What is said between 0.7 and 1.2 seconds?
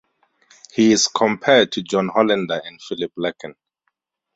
He is